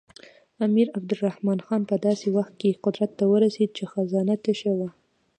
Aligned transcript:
امیر 0.65 0.87
عبدالرحمن 0.97 1.59
خان 1.65 1.81
په 1.89 1.95
داسې 2.05 2.27
وخت 2.37 2.53
کې 2.61 2.79
قدرت 2.85 3.11
ته 3.17 3.23
ورسېد 3.31 3.69
چې 3.77 3.83
خزانه 3.91 4.35
تشه 4.45 4.71
وه. 4.79 4.89